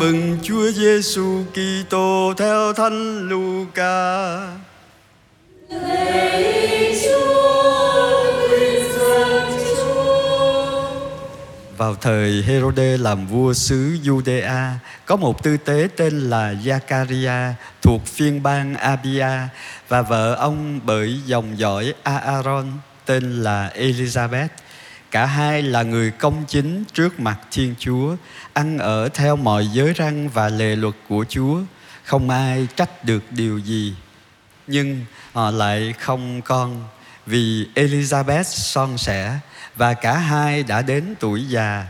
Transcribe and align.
Tin 0.00 0.10
mừng 0.10 0.38
Chúa 0.42 0.70
Giêsu 0.70 1.44
Kitô 1.52 2.34
theo 2.38 2.72
Thánh 2.72 3.28
Luca. 3.28 4.38
Vào 11.76 11.94
thời 11.94 12.42
Herode 12.42 12.96
làm 12.96 13.26
vua 13.26 13.52
xứ 13.52 13.98
Judea, 14.04 14.72
có 15.06 15.16
một 15.16 15.42
tư 15.42 15.56
tế 15.56 15.88
tên 15.96 16.30
là 16.30 16.54
Zakaria 16.64 17.52
thuộc 17.82 18.06
phiên 18.06 18.42
bang 18.42 18.74
Abia 18.74 19.48
và 19.88 20.02
vợ 20.02 20.34
ông 20.34 20.80
bởi 20.84 21.20
dòng 21.26 21.58
dõi 21.58 21.94
Aaron 22.02 22.66
tên 23.06 23.42
là 23.42 23.72
Elizabeth. 23.76 24.48
Cả 25.10 25.26
hai 25.26 25.62
là 25.62 25.82
người 25.82 26.10
công 26.10 26.44
chính 26.48 26.84
trước 26.92 27.20
mặt 27.20 27.38
Thiên 27.50 27.74
Chúa, 27.78 28.16
ăn 28.52 28.78
ở 28.78 29.08
theo 29.08 29.36
mọi 29.36 29.66
giới 29.72 29.94
răn 29.98 30.28
và 30.28 30.48
lề 30.48 30.76
luật 30.76 30.94
của 31.08 31.24
Chúa, 31.28 31.60
không 32.04 32.30
ai 32.30 32.68
trách 32.76 33.04
được 33.04 33.22
điều 33.30 33.58
gì. 33.58 33.94
Nhưng 34.66 35.04
họ 35.32 35.50
lại 35.50 35.94
không 35.98 36.42
con 36.42 36.84
vì 37.26 37.66
Elizabeth 37.74 38.42
son 38.42 38.98
sẻ 38.98 39.38
và 39.76 39.94
cả 39.94 40.18
hai 40.18 40.62
đã 40.62 40.82
đến 40.82 41.14
tuổi 41.20 41.44
già. 41.48 41.86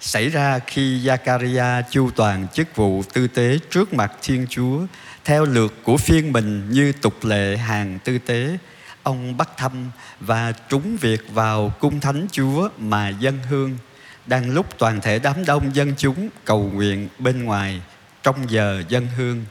Xảy 0.00 0.28
ra 0.28 0.58
khi 0.66 1.00
Zakaria 1.00 1.82
chu 1.90 2.10
toàn 2.10 2.46
chức 2.54 2.76
vụ 2.76 3.02
tư 3.12 3.28
tế 3.28 3.58
trước 3.70 3.94
mặt 3.94 4.12
Thiên 4.22 4.46
Chúa 4.50 4.80
theo 5.24 5.44
lượt 5.44 5.74
của 5.82 5.96
phiên 5.96 6.32
mình 6.32 6.70
như 6.70 6.92
tục 6.92 7.24
lệ 7.24 7.56
hàng 7.56 7.98
tư 8.04 8.18
tế 8.18 8.58
ông 9.02 9.36
bắt 9.36 9.48
thăm 9.56 9.90
và 10.20 10.52
trúng 10.52 10.96
việc 10.96 11.20
vào 11.32 11.72
cung 11.80 12.00
thánh 12.00 12.26
Chúa 12.32 12.68
mà 12.78 13.08
dân 13.08 13.38
hương 13.48 13.78
đang 14.26 14.50
lúc 14.50 14.78
toàn 14.78 15.00
thể 15.00 15.18
đám 15.18 15.44
đông 15.44 15.74
dân 15.74 15.94
chúng 15.98 16.28
cầu 16.44 16.70
nguyện 16.74 17.08
bên 17.18 17.44
ngoài 17.44 17.80
trong 18.22 18.50
giờ 18.50 18.82
dân 18.88 19.06
hương. 19.16 19.44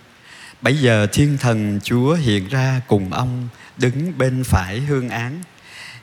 Bây 0.62 0.78
giờ 0.78 1.08
thiên 1.12 1.38
thần 1.38 1.80
Chúa 1.84 2.14
hiện 2.14 2.48
ra 2.48 2.82
cùng 2.88 3.14
ông 3.14 3.48
đứng 3.78 4.18
bên 4.18 4.44
phải 4.44 4.80
hương 4.80 5.10
án. 5.10 5.42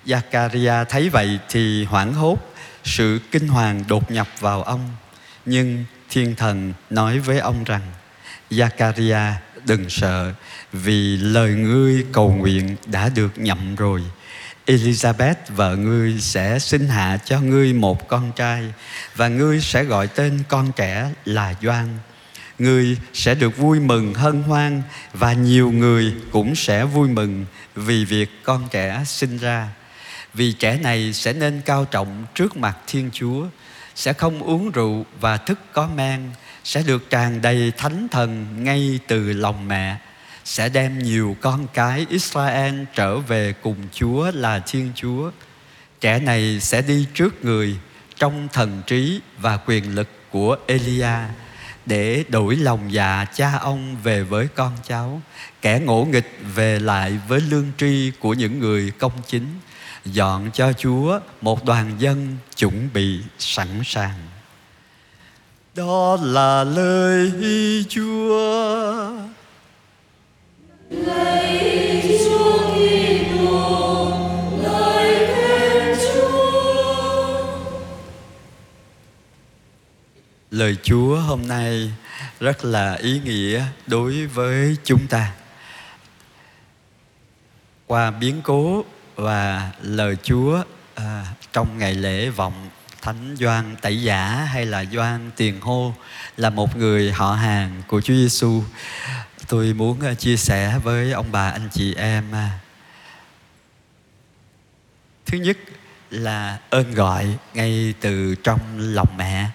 Zakaria 0.06 0.84
thấy 0.84 1.08
vậy 1.08 1.38
thì 1.48 1.84
hoảng 1.84 2.14
hốt, 2.14 2.38
sự 2.84 3.20
kinh 3.30 3.48
hoàng 3.48 3.84
đột 3.88 4.10
nhập 4.10 4.28
vào 4.40 4.62
ông. 4.62 4.90
Nhưng 5.46 5.84
thiên 6.10 6.34
thần 6.36 6.72
nói 6.90 7.18
với 7.18 7.38
ông 7.38 7.64
rằng, 7.64 7.82
Zakaria 8.50 9.32
đừng 9.66 9.90
sợ 9.90 10.32
vì 10.72 11.16
lời 11.16 11.50
ngươi 11.50 12.04
cầu 12.12 12.32
nguyện 12.32 12.76
đã 12.86 13.08
được 13.08 13.38
nhậm 13.38 13.76
rồi 13.76 14.02
Elizabeth 14.66 15.34
vợ 15.48 15.76
ngươi 15.76 16.20
sẽ 16.20 16.58
sinh 16.58 16.88
hạ 16.88 17.18
cho 17.24 17.40
ngươi 17.40 17.72
một 17.72 18.08
con 18.08 18.32
trai 18.36 18.72
và 19.16 19.28
ngươi 19.28 19.60
sẽ 19.60 19.84
gọi 19.84 20.06
tên 20.06 20.38
con 20.48 20.72
trẻ 20.76 21.10
là 21.24 21.54
Doan. 21.62 21.88
Ngươi 22.58 22.96
sẽ 23.12 23.34
được 23.34 23.56
vui 23.56 23.80
mừng 23.80 24.14
hân 24.14 24.42
hoan 24.42 24.82
và 25.12 25.32
nhiều 25.32 25.70
người 25.70 26.14
cũng 26.30 26.54
sẽ 26.54 26.84
vui 26.84 27.08
mừng 27.08 27.46
vì 27.74 28.04
việc 28.04 28.30
con 28.42 28.68
trẻ 28.70 29.02
sinh 29.06 29.38
ra. 29.38 29.68
Vì 30.34 30.52
trẻ 30.52 30.78
này 30.82 31.12
sẽ 31.12 31.32
nên 31.32 31.60
cao 31.64 31.84
trọng 31.84 32.26
trước 32.34 32.56
mặt 32.56 32.76
Thiên 32.86 33.10
Chúa, 33.12 33.46
sẽ 33.94 34.12
không 34.12 34.42
uống 34.42 34.70
rượu 34.70 35.06
và 35.20 35.36
thức 35.36 35.58
có 35.72 35.88
men, 35.96 36.30
sẽ 36.64 36.82
được 36.82 37.10
tràn 37.10 37.42
đầy 37.42 37.72
thánh 37.76 38.08
thần 38.10 38.46
ngay 38.64 38.98
từ 39.06 39.32
lòng 39.32 39.68
mẹ 39.68 39.96
sẽ 40.44 40.68
đem 40.68 40.98
nhiều 40.98 41.36
con 41.40 41.66
cái 41.74 42.06
Israel 42.08 42.74
trở 42.94 43.18
về 43.18 43.54
cùng 43.62 43.76
Chúa 43.92 44.30
là 44.34 44.58
Thiên 44.58 44.92
Chúa. 44.94 45.30
Trẻ 46.00 46.18
này 46.18 46.60
sẽ 46.60 46.82
đi 46.82 47.06
trước 47.14 47.44
người 47.44 47.76
trong 48.18 48.48
thần 48.52 48.82
trí 48.86 49.20
và 49.38 49.56
quyền 49.56 49.94
lực 49.94 50.08
của 50.30 50.56
Elia 50.66 51.16
để 51.86 52.24
đổi 52.28 52.56
lòng 52.56 52.92
già 52.92 53.26
cha 53.34 53.52
ông 53.60 53.96
về 54.02 54.22
với 54.22 54.48
con 54.54 54.72
cháu, 54.88 55.22
kẻ 55.62 55.80
ngỗ 55.80 56.04
nghịch 56.04 56.38
về 56.54 56.78
lại 56.78 57.18
với 57.28 57.40
lương 57.40 57.72
tri 57.78 58.12
của 58.20 58.34
những 58.34 58.58
người 58.58 58.92
công 58.98 59.12
chính, 59.26 59.46
dọn 60.04 60.50
cho 60.52 60.72
Chúa 60.72 61.20
một 61.40 61.64
đoàn 61.64 61.94
dân 61.98 62.36
chuẩn 62.56 62.88
bị 62.94 63.20
sẵn 63.38 63.68
sàng. 63.84 64.18
Đó 65.74 66.18
là 66.22 66.64
lời 66.64 67.32
Chúa. 67.88 69.10
Lạy 70.90 72.18
Chúa 72.24 72.58
Kitô, 72.58 74.10
lời 74.62 75.26
khen 75.36 75.98
Chúa. 76.14 77.56
Lời 80.50 80.76
Chúa 80.82 81.16
hôm 81.16 81.48
nay 81.48 81.92
rất 82.40 82.64
là 82.64 82.94
ý 82.94 83.20
nghĩa 83.24 83.64
đối 83.86 84.26
với 84.26 84.76
chúng 84.84 85.06
ta. 85.06 85.32
Qua 87.86 88.10
biến 88.10 88.40
cố 88.44 88.84
và 89.16 89.72
lời 89.82 90.16
Chúa 90.22 90.62
à, 90.94 91.26
trong 91.52 91.78
ngày 91.78 91.94
lễ 91.94 92.28
vọng 92.28 92.70
Thánh 93.02 93.36
Doan 93.40 93.76
Tẩy 93.76 94.02
Giả 94.02 94.48
hay 94.52 94.66
là 94.66 94.84
Doan 94.92 95.30
Tiền 95.36 95.60
Hô 95.60 95.94
là 96.36 96.50
một 96.50 96.76
người 96.76 97.12
họ 97.12 97.32
hàng 97.34 97.82
của 97.86 98.00
Chúa 98.00 98.14
Giêsu. 98.14 98.62
Tôi 99.48 99.72
muốn 99.72 100.00
à, 100.00 100.14
chia 100.14 100.36
sẻ 100.36 100.78
với 100.82 101.12
ông 101.12 101.32
bà 101.32 101.50
anh 101.50 101.68
chị 101.72 101.94
em 101.94 102.32
à. 102.32 102.50
Thứ 105.26 105.38
nhất 105.38 105.58
là 106.10 106.58
ơn 106.70 106.94
gọi 106.94 107.26
ngay 107.54 107.94
từ 108.00 108.34
trong 108.34 108.60
lòng 108.78 109.16
mẹ. 109.16 109.46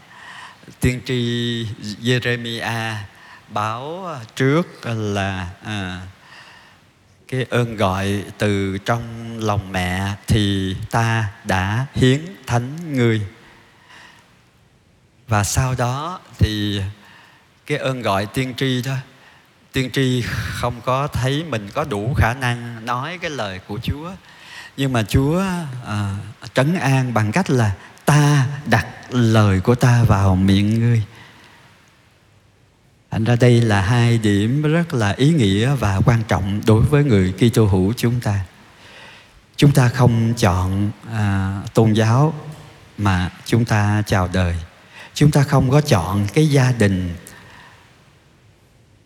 Tiên 0.79 1.01
tri 1.05 1.65
Jeremiah 2.01 2.95
báo 3.47 4.15
trước 4.35 4.85
là 4.85 5.47
à, 5.63 6.01
cái 7.29 7.45
ơn 7.49 7.75
gọi 7.75 8.23
từ 8.37 8.77
trong 8.77 9.03
lòng 9.39 9.71
mẹ 9.71 10.15
thì 10.27 10.75
ta 10.91 11.29
đã 11.43 11.85
hiến 11.95 12.19
thánh 12.47 12.93
người 12.93 13.21
và 15.27 15.43
sau 15.43 15.75
đó 15.77 16.19
thì 16.37 16.81
cái 17.65 17.77
ơn 17.77 18.01
gọi 18.01 18.25
tiên 18.25 18.53
tri 18.57 18.81
thôi 18.81 18.97
tiên 19.71 19.89
tri 19.91 20.23
không 20.31 20.81
có 20.85 21.07
thấy 21.07 21.43
mình 21.43 21.69
có 21.73 21.83
đủ 21.83 22.13
khả 22.17 22.33
năng 22.33 22.85
nói 22.85 23.17
cái 23.21 23.29
lời 23.31 23.59
của 23.67 23.79
chúa. 23.83 24.11
Nhưng 24.77 24.93
mà 24.93 25.03
chúa 25.03 25.43
à, 25.85 26.15
trấn 26.53 26.75
an 26.75 27.13
bằng 27.13 27.31
cách 27.31 27.49
là 27.49 27.71
ta 28.05 28.47
đặt 28.65 28.87
lời 29.09 29.59
của 29.59 29.75
ta 29.75 30.03
vào 30.07 30.35
miệng 30.35 30.79
ngươi 30.79 31.03
thành 33.11 33.23
ra 33.23 33.35
đây 33.35 33.61
là 33.61 33.81
hai 33.81 34.17
điểm 34.17 34.61
rất 34.61 34.93
là 34.93 35.11
ý 35.11 35.29
nghĩa 35.29 35.75
và 35.75 36.01
quan 36.05 36.23
trọng 36.27 36.61
đối 36.67 36.81
với 36.81 37.03
người 37.03 37.33
Kitô 37.33 37.65
hữu 37.65 37.93
chúng 37.97 38.19
ta. 38.19 38.39
Chúng 39.55 39.71
ta 39.71 39.89
không 39.89 40.33
chọn 40.37 40.91
à, 41.11 41.61
tôn 41.73 41.93
giáo 41.93 42.33
mà 42.97 43.31
chúng 43.45 43.65
ta 43.65 44.03
chào 44.05 44.29
đời. 44.33 44.55
Chúng 45.13 45.31
ta 45.31 45.43
không 45.43 45.69
có 45.69 45.81
chọn 45.81 46.27
cái 46.33 46.47
gia 46.49 46.71
đình 46.71 47.15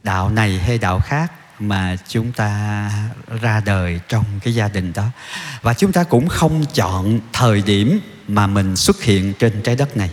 đạo 0.03 0.29
này 0.29 0.59
hay 0.59 0.77
đạo 0.77 0.99
khác 0.99 1.31
mà 1.59 1.95
chúng 2.07 2.31
ta 2.31 2.89
ra 3.41 3.61
đời 3.65 3.99
trong 4.07 4.25
cái 4.43 4.55
gia 4.55 4.67
đình 4.67 4.93
đó. 4.93 5.05
Và 5.61 5.73
chúng 5.73 5.91
ta 5.91 6.03
cũng 6.03 6.27
không 6.27 6.65
chọn 6.73 7.19
thời 7.33 7.61
điểm 7.61 7.99
mà 8.27 8.47
mình 8.47 8.75
xuất 8.75 9.03
hiện 9.03 9.33
trên 9.39 9.61
trái 9.61 9.75
đất 9.75 9.97
này. 9.97 10.09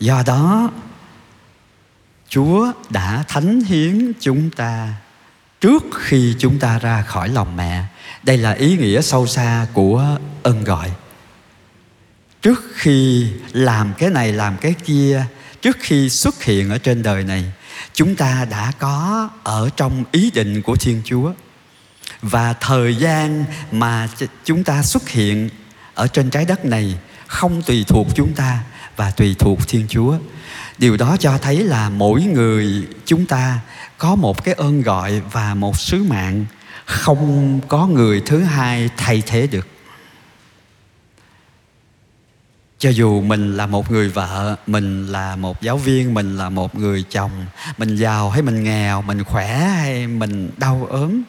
Do 0.00 0.22
đó 0.26 0.70
chúa 2.28 2.72
đã 2.90 3.24
thánh 3.28 3.60
hiến 3.60 4.12
chúng 4.20 4.50
ta 4.50 4.94
trước 5.60 5.82
khi 5.94 6.34
chúng 6.38 6.58
ta 6.58 6.78
ra 6.78 7.02
khỏi 7.02 7.28
lòng 7.28 7.56
mẹ. 7.56 7.84
Đây 8.22 8.38
là 8.38 8.52
ý 8.52 8.76
nghĩa 8.76 9.02
sâu 9.02 9.26
xa 9.26 9.66
của 9.72 10.18
ơn 10.42 10.64
gọi. 10.64 10.90
Trước 12.42 12.64
khi 12.74 13.26
làm 13.52 13.92
cái 13.98 14.10
này, 14.10 14.32
làm 14.32 14.56
cái 14.56 14.74
kia, 14.84 15.24
trước 15.62 15.76
khi 15.80 16.10
xuất 16.10 16.42
hiện 16.42 16.70
ở 16.70 16.78
trên 16.78 17.02
đời 17.02 17.24
này, 17.24 17.44
chúng 17.92 18.16
ta 18.16 18.46
đã 18.50 18.72
có 18.78 19.28
ở 19.44 19.70
trong 19.76 20.04
ý 20.12 20.30
định 20.30 20.62
của 20.62 20.76
thiên 20.76 21.02
chúa. 21.04 21.32
Và 22.22 22.52
thời 22.52 22.96
gian 22.96 23.44
mà 23.72 24.08
chúng 24.44 24.64
ta 24.64 24.82
xuất 24.82 25.08
hiện 25.08 25.48
ở 25.94 26.06
trên 26.06 26.30
trái 26.30 26.44
đất 26.44 26.64
này 26.64 26.98
không 27.26 27.62
tùy 27.62 27.84
thuộc 27.88 28.06
chúng 28.14 28.34
ta 28.34 28.60
và 28.98 29.10
tùy 29.10 29.36
thuộc 29.38 29.68
thiên 29.68 29.86
chúa. 29.88 30.18
Điều 30.78 30.96
đó 30.96 31.16
cho 31.20 31.38
thấy 31.38 31.56
là 31.56 31.90
mỗi 31.90 32.22
người 32.22 32.86
chúng 33.04 33.26
ta 33.26 33.58
có 33.98 34.14
một 34.14 34.44
cái 34.44 34.54
ơn 34.54 34.82
gọi 34.82 35.20
và 35.32 35.54
một 35.54 35.78
sứ 35.78 36.02
mạng. 36.02 36.46
Không 36.84 37.60
có 37.68 37.86
người 37.86 38.22
thứ 38.26 38.40
hai 38.40 38.90
thay 38.96 39.22
thế 39.26 39.46
được. 39.46 39.68
Cho 42.78 42.90
dù 42.90 43.20
mình 43.22 43.56
là 43.56 43.66
một 43.66 43.90
người 43.90 44.08
vợ, 44.08 44.56
mình 44.66 45.06
là 45.06 45.36
một 45.36 45.62
giáo 45.62 45.78
viên, 45.78 46.14
mình 46.14 46.36
là 46.36 46.50
một 46.50 46.74
người 46.74 47.04
chồng, 47.10 47.30
mình 47.78 47.96
giàu 47.96 48.30
hay 48.30 48.42
mình 48.42 48.64
nghèo, 48.64 49.02
mình 49.02 49.24
khỏe 49.24 49.56
hay 49.56 50.06
mình 50.06 50.50
đau 50.56 50.86
ốm, 50.90 51.22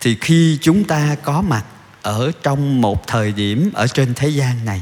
thì 0.00 0.16
khi 0.20 0.58
chúng 0.60 0.84
ta 0.84 1.16
có 1.22 1.42
mặt 1.42 1.64
ở 2.02 2.32
trong 2.42 2.80
một 2.80 3.06
thời 3.06 3.32
điểm 3.32 3.70
ở 3.74 3.86
trên 3.86 4.14
thế 4.14 4.28
gian 4.28 4.64
này 4.64 4.80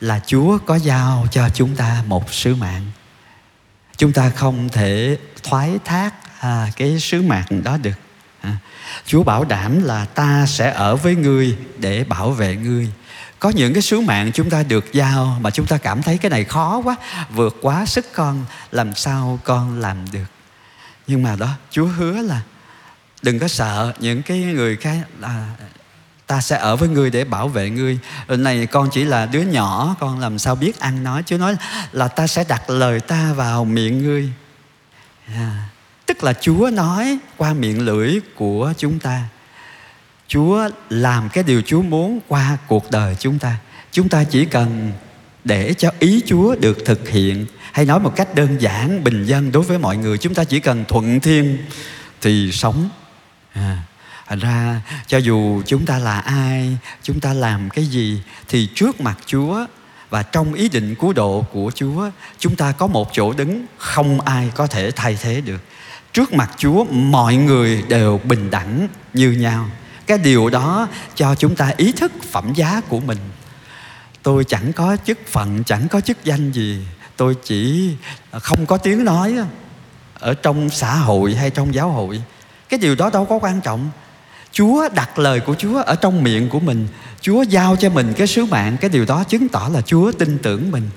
là 0.00 0.20
chúa 0.26 0.58
có 0.66 0.76
giao 0.76 1.26
cho 1.30 1.48
chúng 1.54 1.76
ta 1.76 2.02
một 2.06 2.32
sứ 2.32 2.54
mạng. 2.54 2.82
Chúng 3.96 4.12
ta 4.12 4.30
không 4.30 4.68
thể 4.68 5.18
thoái 5.42 5.78
thác 5.84 6.14
à, 6.40 6.70
cái 6.76 7.00
sứ 7.00 7.22
mạng 7.22 7.62
đó 7.64 7.76
được. 7.76 7.98
À, 8.40 8.56
chúa 9.06 9.22
bảo 9.22 9.44
đảm 9.44 9.84
là 9.84 10.04
ta 10.04 10.46
sẽ 10.46 10.72
ở 10.72 10.96
với 10.96 11.14
ngươi 11.14 11.56
để 11.78 12.04
bảo 12.04 12.30
vệ 12.30 12.56
ngươi. 12.56 12.88
Có 13.38 13.50
những 13.50 13.72
cái 13.72 13.82
sứ 13.82 14.00
mạng 14.00 14.30
chúng 14.34 14.50
ta 14.50 14.62
được 14.62 14.92
giao 14.92 15.38
mà 15.40 15.50
chúng 15.50 15.66
ta 15.66 15.78
cảm 15.78 16.02
thấy 16.02 16.18
cái 16.18 16.30
này 16.30 16.44
khó 16.44 16.80
quá 16.84 16.96
vượt 17.30 17.56
quá 17.62 17.86
sức 17.86 18.06
con 18.14 18.44
làm 18.72 18.94
sao 18.94 19.38
con 19.44 19.80
làm 19.80 19.96
được? 20.12 20.26
Nhưng 21.06 21.22
mà 21.22 21.36
đó 21.36 21.48
chúa 21.70 21.86
hứa 21.86 22.22
là 22.22 22.40
đừng 23.22 23.38
có 23.38 23.48
sợ 23.48 23.92
những 23.98 24.22
cái 24.22 24.38
người 24.38 24.76
khác 24.76 24.98
là 25.20 25.48
ta 26.28 26.40
sẽ 26.40 26.56
ở 26.56 26.76
với 26.76 26.88
ngươi 26.88 27.10
để 27.10 27.24
bảo 27.24 27.48
vệ 27.48 27.70
ngươi. 27.70 27.98
Này 28.28 28.66
con 28.66 28.88
chỉ 28.92 29.04
là 29.04 29.26
đứa 29.26 29.40
nhỏ 29.40 29.96
con 30.00 30.18
làm 30.18 30.38
sao 30.38 30.54
biết 30.54 30.80
ăn 30.80 31.02
nói 31.02 31.22
chúa 31.26 31.38
nói 31.38 31.56
là 31.92 32.08
ta 32.08 32.26
sẽ 32.26 32.44
đặt 32.48 32.70
lời 32.70 33.00
ta 33.00 33.32
vào 33.32 33.64
miệng 33.64 34.02
ngươi. 34.02 34.32
À, 35.34 35.68
tức 36.06 36.24
là 36.24 36.32
chúa 36.32 36.70
nói 36.72 37.18
qua 37.36 37.52
miệng 37.52 37.84
lưỡi 37.84 38.20
của 38.34 38.72
chúng 38.78 38.98
ta. 38.98 39.22
Chúa 40.28 40.68
làm 40.90 41.28
cái 41.28 41.44
điều 41.44 41.62
chúa 41.62 41.82
muốn 41.82 42.20
qua 42.28 42.58
cuộc 42.66 42.90
đời 42.90 43.16
chúng 43.18 43.38
ta. 43.38 43.56
Chúng 43.92 44.08
ta 44.08 44.24
chỉ 44.24 44.44
cần 44.44 44.92
để 45.44 45.74
cho 45.74 45.90
ý 45.98 46.22
chúa 46.26 46.56
được 46.60 46.78
thực 46.84 47.08
hiện 47.08 47.46
hay 47.72 47.84
nói 47.84 48.00
một 48.00 48.16
cách 48.16 48.34
đơn 48.34 48.60
giản 48.60 49.04
bình 49.04 49.24
dân 49.24 49.52
đối 49.52 49.62
với 49.62 49.78
mọi 49.78 49.96
người 49.96 50.18
chúng 50.18 50.34
ta 50.34 50.44
chỉ 50.44 50.60
cần 50.60 50.84
thuận 50.88 51.20
thiên 51.20 51.58
thì 52.20 52.52
sống. 52.52 52.88
À, 53.52 53.82
thành 54.28 54.38
ra, 54.38 54.80
cho 55.06 55.18
dù 55.18 55.62
chúng 55.66 55.86
ta 55.86 55.98
là 55.98 56.20
ai, 56.20 56.78
chúng 57.02 57.20
ta 57.20 57.32
làm 57.32 57.70
cái 57.70 57.84
gì, 57.84 58.22
thì 58.48 58.68
trước 58.74 59.00
mặt 59.00 59.18
chúa 59.26 59.66
và 60.10 60.22
trong 60.22 60.54
ý 60.54 60.68
định 60.68 60.94
cứu 60.94 61.12
độ 61.12 61.44
của 61.52 61.72
chúa, 61.74 62.10
chúng 62.38 62.56
ta 62.56 62.72
có 62.72 62.86
một 62.86 63.08
chỗ 63.12 63.32
đứng 63.32 63.66
không 63.78 64.20
ai 64.20 64.50
có 64.54 64.66
thể 64.66 64.90
thay 64.90 65.18
thế 65.20 65.40
được. 65.40 65.60
Trước 66.12 66.32
mặt 66.32 66.50
chúa, 66.56 66.84
mọi 66.84 67.36
người 67.36 67.82
đều 67.88 68.20
bình 68.24 68.50
đẳng 68.50 68.88
như 69.14 69.30
nhau. 69.30 69.70
Cái 70.06 70.18
điều 70.18 70.50
đó 70.50 70.88
cho 71.14 71.34
chúng 71.34 71.56
ta 71.56 71.72
ý 71.76 71.92
thức 71.92 72.12
phẩm 72.30 72.52
giá 72.54 72.80
của 72.88 73.00
mình. 73.00 73.18
Tôi 74.22 74.44
chẳng 74.44 74.72
có 74.72 74.96
chức 75.04 75.18
phận, 75.26 75.64
chẳng 75.64 75.88
có 75.88 76.00
chức 76.00 76.24
danh 76.24 76.52
gì. 76.52 76.86
Tôi 77.16 77.36
chỉ 77.44 77.90
không 78.32 78.66
có 78.66 78.76
tiếng 78.76 79.04
nói 79.04 79.34
ở 80.14 80.34
trong 80.34 80.70
xã 80.70 80.94
hội 80.94 81.34
hay 81.34 81.50
trong 81.50 81.74
giáo 81.74 81.90
hội. 81.90 82.22
Cái 82.68 82.78
điều 82.78 82.94
đó 82.94 83.10
đâu 83.12 83.24
có 83.24 83.38
quan 83.42 83.60
trọng. 83.60 83.90
Chúa 84.52 84.88
đặt 84.94 85.18
lời 85.18 85.40
của 85.40 85.54
Chúa 85.54 85.82
ở 85.82 85.94
trong 85.94 86.22
miệng 86.22 86.48
của 86.48 86.60
mình. 86.60 86.88
Chúa 87.20 87.42
giao 87.42 87.76
cho 87.76 87.90
mình 87.90 88.12
cái 88.16 88.26
sứ 88.26 88.44
mạng, 88.44 88.76
Cái 88.80 88.90
điều 88.90 89.04
đó 89.04 89.24
chứng 89.24 89.48
tỏ 89.48 89.68
là 89.72 89.80
Chúa 89.80 90.12
tin 90.12 90.38
tưởng 90.38 90.70
mình. 90.70 90.90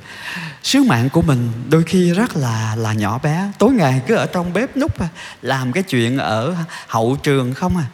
Sứ 0.63 0.83
mạng 0.83 1.09
của 1.09 1.21
mình 1.21 1.51
đôi 1.69 1.83
khi 1.83 2.11
rất 2.13 2.35
là 2.35 2.75
là 2.75 2.93
nhỏ 2.93 3.19
bé. 3.23 3.51
Tối 3.57 3.71
ngày 3.71 4.01
cứ 4.07 4.15
ở 4.15 4.25
trong 4.25 4.53
bếp 4.53 4.77
nút 4.77 4.99
à, 4.99 5.07
Làm 5.41 5.71
cái 5.71 5.83
chuyện 5.83 6.17
ở 6.17 6.55
hậu 6.87 7.17
trường 7.23 7.53
không 7.53 7.77
à. 7.77 7.85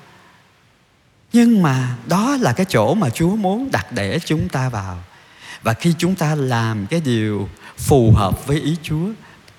Nhưng 1.33 1.63
mà 1.63 1.95
đó 2.06 2.38
là 2.42 2.54
cái 2.54 2.65
chỗ 2.69 2.94
mà 2.94 3.09
Chúa 3.09 3.36
muốn 3.36 3.71
đặt 3.71 3.92
để 3.92 4.19
chúng 4.25 4.50
ta 4.50 4.69
vào. 4.69 4.98
Và 5.63 5.74
khi 5.74 5.94
chúng 5.98 6.15
ta 6.15 6.36
làm 6.36 6.88
cái 6.88 7.01
điều 7.06 7.50
phù 7.77 8.12
hợp 8.12 8.48
với 8.48 8.59
ý 8.59 8.75
Chúa, 8.83 9.07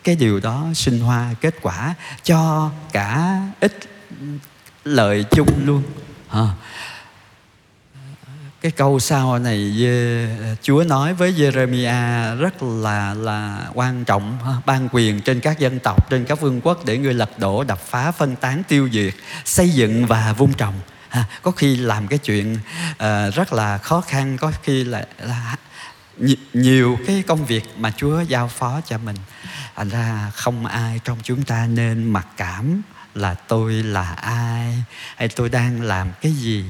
Cái 0.05 0.17
điều 0.17 0.41
đó 0.41 0.67
sinh 0.75 1.01
hoa 1.01 1.35
kết 1.41 1.55
quả 1.63 1.95
cho 2.25 2.71
cả 2.93 3.39
ít 3.61 3.79
lợi 4.85 5.25
chung 5.31 5.49
luôn. 5.65 5.83
À. 6.29 6.47
cái 8.61 8.73
câu 8.73 9.01
sau 9.01 9.39
này 9.39 9.87
Chúa 10.63 10.85
nói 10.85 11.15
với 11.15 11.33
Jeremiah 11.33 12.37
rất 12.37 12.63
là 12.63 13.15
là 13.15 13.67
quan 13.75 14.05
trọng 14.05 14.39
ban 14.67 14.89
quyền 14.93 15.21
trên 15.21 15.41
các 15.41 15.59
dân 15.59 15.79
tộc 15.79 16.11
trên 16.11 16.25
các 16.25 16.41
vương 16.41 16.61
quốc 16.61 16.85
để 16.85 16.99
ngươi 16.99 17.15
lật 17.15 17.39
đổ 17.39 17.65
đập 17.65 17.79
phá 17.79 18.11
phân 18.11 18.37
tán 18.37 18.63
tiêu 18.69 18.89
diệt 18.93 19.15
xây 19.45 19.71
dựng 19.71 20.07
và 20.07 20.33
vun 20.33 20.53
trồng. 20.53 20.75
Ha, 21.09 21.25
có 21.43 21.51
khi 21.51 21.77
làm 21.77 22.09
cái 22.09 22.19
chuyện 22.19 22.59
uh, 22.91 23.35
rất 23.35 23.53
là 23.53 23.79
khó 23.79 24.01
khăn 24.01 24.37
có 24.37 24.53
khi 24.63 24.85
là, 24.85 25.07
là 25.19 25.57
nhiều 26.53 26.99
cái 27.07 27.23
công 27.27 27.47
việc 27.47 27.65
mà 27.77 27.93
Chúa 27.97 28.21
giao 28.21 28.49
phó 28.49 28.81
cho 28.87 28.99
mình. 28.99 29.17
Thành 29.77 29.89
ra 29.89 30.31
không 30.35 30.67
ai 30.67 31.01
trong 31.05 31.19
chúng 31.23 31.43
ta 31.43 31.67
nên 31.67 32.05
mặc 32.05 32.27
cảm 32.37 32.83
là 33.19 33.35
tôi 33.35 33.73
là 33.73 34.13
ai? 34.15 34.75
Hay 35.17 35.29
tôi 35.29 35.49
đang 35.49 35.83
làm 35.83 36.11
cái 36.21 36.33
gì? 36.33 36.65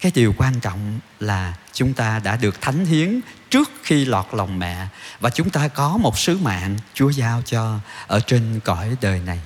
Cái 0.00 0.12
điều 0.14 0.34
quan 0.38 0.60
trọng 0.60 1.00
là 1.20 1.54
chúng 1.72 1.94
ta 1.94 2.18
đã 2.18 2.36
được 2.36 2.60
thánh 2.60 2.86
hiến 2.86 3.20
trước 3.50 3.70
khi 3.82 4.04
lọt 4.04 4.26
lòng 4.32 4.58
mẹ 4.58 4.86
và 5.20 5.30
chúng 5.30 5.50
ta 5.50 5.68
có 5.68 5.96
một 5.96 6.18
sứ 6.18 6.38
mạng 6.38 6.76
chúa 6.94 7.10
giao 7.10 7.42
cho 7.46 7.78
ở 8.06 8.20
trên 8.20 8.60
cõi 8.64 8.96
đời 9.00 9.20
này. 9.26 9.40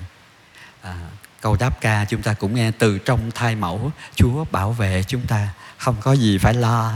À, 0.81 0.95
câu 1.41 1.55
đáp 1.59 1.81
ca 1.81 2.05
chúng 2.05 2.21
ta 2.21 2.33
cũng 2.33 2.55
nghe 2.55 2.71
từ 2.71 2.97
trong 2.97 3.31
thai 3.31 3.55
mẫu 3.55 3.91
chúa 4.15 4.45
bảo 4.51 4.71
vệ 4.71 5.03
chúng 5.07 5.27
ta 5.27 5.49
không 5.77 5.95
có 6.01 6.13
gì 6.13 6.37
phải 6.37 6.53
lo. 6.53 6.93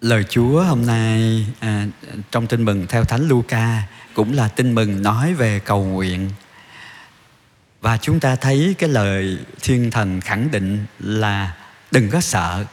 Lời 0.00 0.24
chúa 0.30 0.62
hôm 0.62 0.86
nay 0.86 1.46
à, 1.60 1.86
trong 2.30 2.46
tin 2.46 2.64
mừng 2.64 2.86
theo 2.86 3.04
thánh 3.04 3.28
Luca 3.28 3.82
cũng 4.14 4.32
là 4.32 4.48
tin 4.48 4.74
mừng 4.74 5.02
nói 5.02 5.34
về 5.34 5.58
cầu 5.58 5.84
nguyện 5.84 6.30
và 7.82 7.96
chúng 7.96 8.20
ta 8.20 8.36
thấy 8.36 8.74
cái 8.78 8.88
lời 8.88 9.38
thiên 9.62 9.90
thần 9.90 10.20
khẳng 10.20 10.50
định 10.50 10.86
là 10.98 11.56
đừng 11.90 12.10
có 12.10 12.20
sợ. 12.20 12.64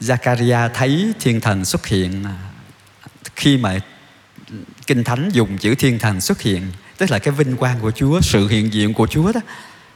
Zakaria 0.00 0.68
thấy 0.74 1.12
thiên 1.20 1.40
thần 1.40 1.64
xuất 1.64 1.86
hiện 1.86 2.24
à, 2.24 2.36
khi 3.36 3.56
mà 3.56 3.78
kinh 4.86 5.04
thánh 5.04 5.30
dùng 5.32 5.58
chữ 5.58 5.74
thiên 5.74 5.98
thần 5.98 6.20
xuất 6.20 6.40
hiện 6.40 6.62
tức 6.98 7.10
là 7.10 7.18
cái 7.18 7.34
vinh 7.34 7.56
quang 7.56 7.80
của 7.80 7.90
Chúa 7.90 8.20
sự 8.20 8.48
hiện 8.48 8.72
diện 8.72 8.94
của 8.94 9.06
Chúa 9.06 9.32
đó. 9.32 9.40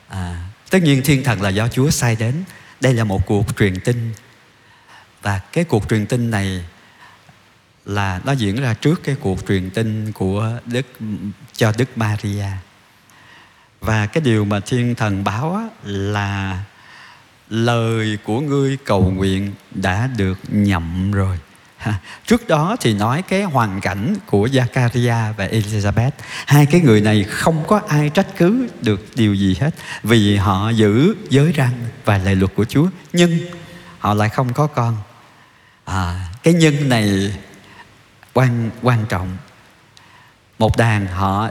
À, 0.08 0.49
tất 0.70 0.82
nhiên 0.82 1.02
thiên 1.05 1.25
thần 1.25 1.43
là 1.43 1.49
do 1.49 1.69
Chúa 1.69 1.90
sai 1.90 2.17
đến. 2.17 2.34
Đây 2.81 2.94
là 2.94 3.05
một 3.05 3.26
cuộc 3.26 3.56
truyền 3.58 3.81
tin. 3.81 4.12
Và 5.23 5.38
cái 5.38 5.64
cuộc 5.64 5.88
truyền 5.88 6.06
tin 6.06 6.31
này 6.31 6.64
là 7.84 8.20
nó 8.25 8.32
diễn 8.32 8.61
ra 8.61 8.75
trước 8.75 9.00
cái 9.05 9.17
cuộc 9.20 9.49
truyền 9.49 9.70
tin 9.70 10.12
của 10.12 10.58
Đức 10.67 10.87
cho 11.52 11.73
Đức 11.78 11.99
Maria 11.99 12.46
và 13.81 14.06
cái 14.06 14.20
điều 14.20 14.44
mà 14.44 14.61
thiên 14.61 14.94
thần 14.94 15.25
báo 15.25 15.55
á, 15.55 15.64
là 15.84 16.62
lời 17.49 18.19
của 18.25 18.40
ngươi 18.40 18.76
cầu 18.84 19.11
nguyện 19.11 19.52
đã 19.70 20.11
được 20.17 20.38
nhậm 20.49 21.12
rồi. 21.12 21.38
Trước 22.26 22.49
đó 22.49 22.76
thì 22.81 22.93
nói 22.94 23.23
cái 23.23 23.43
hoàn 23.43 23.81
cảnh 23.81 24.14
của 24.26 24.46
Zakaria 24.46 25.32
và 25.32 25.46
Elizabeth 25.46 26.11
Hai 26.46 26.66
cái 26.66 26.80
người 26.80 27.00
này 27.00 27.25
không 27.25 27.64
có 27.66 27.80
ai 27.88 28.11
trách 28.11 28.26
cứ 28.37 28.68
được 28.83 29.06
điều 29.14 29.35
gì 29.35 29.56
hết 29.61 29.71
Vì 30.02 30.37
họ 30.37 30.71
giữ 30.71 31.14
giới 31.28 31.52
răng 31.52 31.73
và 32.04 32.18
lời 32.18 32.37
luật 32.37 32.54
của 32.54 32.64
Chúa 32.64 32.87
Nhưng 33.12 33.38
họ 33.99 34.14
lại 34.14 34.28
không 34.28 34.52
có 34.52 34.66
con. 34.66 34.97
À, 35.85 36.28
Cái 36.42 36.54
nhân 36.54 36.88
này 36.88 37.33
quan 38.33 38.71
quan 38.83 39.06
trọng. 39.09 39.37
Một 40.59 40.76
đàn 40.76 41.06
họ 41.06 41.50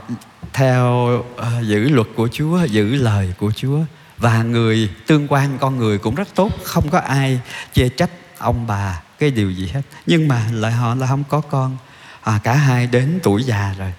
theo 0.56 1.08
uh, 1.18 1.66
giữ 1.66 1.88
luật 1.88 2.06
của 2.14 2.28
Chúa, 2.32 2.64
giữ 2.64 2.94
lời 2.94 3.32
của 3.38 3.52
Chúa 3.56 3.80
và 4.18 4.42
người 4.42 4.90
tương 5.06 5.26
quan 5.28 5.58
con 5.60 5.78
người 5.78 5.98
cũng 5.98 6.14
rất 6.14 6.28
tốt, 6.34 6.52
không 6.62 6.90
có 6.90 6.98
ai 6.98 7.40
chê 7.72 7.88
trách 7.88 8.10
ông 8.38 8.66
bà 8.66 9.02
cái 9.18 9.30
điều 9.30 9.50
gì 9.50 9.68
hết. 9.68 9.82
Nhưng 10.06 10.28
mà 10.28 10.48
lại 10.52 10.72
họ 10.72 10.94
là 10.94 11.06
không 11.06 11.24
có 11.28 11.40
con, 11.40 11.76
à, 12.22 12.40
cả 12.44 12.54
hai 12.54 12.86
đến 12.86 13.20
tuổi 13.22 13.42
già 13.42 13.74
rồi. 13.78 13.92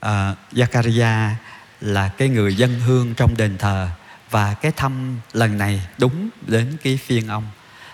Ờ, 0.00 0.30
à, 0.30 0.36
Zakaria 0.52 1.30
là 1.80 2.08
cái 2.08 2.28
người 2.28 2.54
dân 2.54 2.80
hương 2.80 3.14
trong 3.14 3.36
đền 3.36 3.58
thờ 3.58 3.88
và 4.30 4.54
cái 4.54 4.72
thăm 4.72 5.20
lần 5.32 5.58
này 5.58 5.82
đúng 5.98 6.28
đến 6.46 6.76
cái 6.82 6.98
phiên 7.06 7.28
ông. 7.28 7.44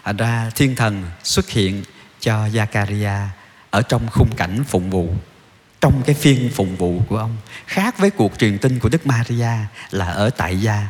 À, 0.02 0.12
ra 0.12 0.50
thiên 0.54 0.76
thần 0.76 1.04
xuất 1.22 1.50
hiện 1.50 1.82
cho 2.20 2.46
Zakaria 2.46 3.26
ở 3.70 3.82
trong 3.82 4.08
khung 4.10 4.36
cảnh 4.36 4.64
phụng 4.64 4.90
vụ 4.90 5.14
trong 5.80 6.02
cái 6.06 6.14
phiên 6.14 6.50
phụng 6.54 6.76
vụ 6.76 7.02
của 7.08 7.16
ông 7.16 7.36
khác 7.66 7.98
với 7.98 8.10
cuộc 8.10 8.38
truyền 8.38 8.58
tin 8.58 8.78
của 8.78 8.88
Đức 8.88 9.06
Maria 9.06 9.50
là 9.90 10.06
ở 10.06 10.30
tại 10.30 10.60
gia. 10.60 10.88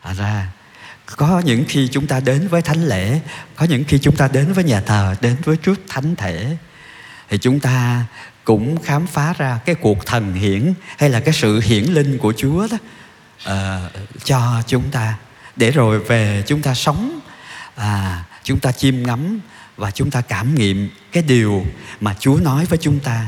À 0.00 0.14
ra 0.14 0.46
có 1.16 1.42
những 1.44 1.64
khi 1.68 1.88
chúng 1.92 2.06
ta 2.06 2.20
đến 2.20 2.48
với 2.48 2.62
thánh 2.62 2.84
lễ 2.84 3.20
có 3.56 3.64
những 3.64 3.84
khi 3.84 3.98
chúng 3.98 4.16
ta 4.16 4.28
đến 4.28 4.52
với 4.52 4.64
nhà 4.64 4.80
thờ 4.80 5.14
đến 5.20 5.36
với 5.44 5.56
trước 5.56 5.80
thánh 5.88 6.16
thể 6.16 6.56
thì 7.28 7.38
chúng 7.38 7.60
ta 7.60 8.04
cũng 8.44 8.82
khám 8.82 9.06
phá 9.06 9.34
ra 9.38 9.60
cái 9.64 9.74
cuộc 9.74 10.06
thần 10.06 10.34
hiển 10.34 10.74
hay 10.98 11.10
là 11.10 11.20
cái 11.20 11.34
sự 11.34 11.60
hiển 11.60 11.84
linh 11.84 12.18
của 12.18 12.32
Chúa 12.36 12.68
đó 12.70 12.76
uh, 13.52 13.92
cho 14.24 14.62
chúng 14.66 14.90
ta. 14.90 15.18
Để 15.56 15.70
rồi 15.70 15.98
về 15.98 16.42
chúng 16.46 16.62
ta 16.62 16.74
sống 16.74 17.20
à, 17.74 18.24
chúng 18.42 18.58
ta 18.58 18.72
chiêm 18.72 19.02
ngắm 19.02 19.40
và 19.76 19.90
chúng 19.90 20.10
ta 20.10 20.20
cảm 20.20 20.54
nghiệm 20.54 20.90
cái 21.12 21.22
điều 21.22 21.66
mà 22.00 22.14
Chúa 22.18 22.36
nói 22.36 22.64
với 22.64 22.78
chúng 22.78 22.98
ta. 22.98 23.26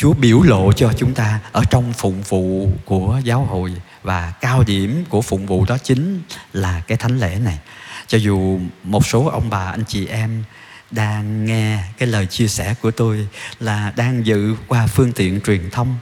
Chúa 0.00 0.12
biểu 0.12 0.42
lộ 0.42 0.72
cho 0.72 0.92
chúng 0.96 1.14
ta 1.14 1.40
ở 1.52 1.64
trong 1.70 1.92
phụng 1.92 2.22
vụ 2.22 2.68
của 2.84 3.20
giáo 3.24 3.44
hội. 3.44 3.72
Và 4.02 4.32
cao 4.40 4.62
điểm 4.62 5.04
của 5.08 5.22
phụng 5.22 5.46
vụ 5.46 5.64
đó 5.64 5.78
chính 5.78 6.20
là 6.52 6.80
cái 6.86 6.98
thánh 6.98 7.18
lễ 7.18 7.38
này. 7.44 7.58
Cho 8.06 8.18
dù 8.18 8.60
một 8.84 9.06
số 9.06 9.26
ông 9.26 9.50
bà, 9.50 9.70
anh 9.70 9.84
chị 9.88 10.06
em 10.06 10.44
đang 10.90 11.44
nghe 11.44 11.78
cái 11.98 12.08
lời 12.08 12.26
chia 12.26 12.48
sẻ 12.48 12.74
của 12.82 12.90
tôi 12.90 13.28
là 13.60 13.92
đang 13.96 14.26
dự 14.26 14.56
qua 14.68 14.86
phương 14.86 15.12
tiện 15.12 15.40
truyền 15.40 15.70
thông. 15.70 15.96